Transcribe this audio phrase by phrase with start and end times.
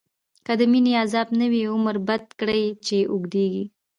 [0.45, 3.65] که د مینی عذاب نه وی، عمر بد کړی چی اوږدیږی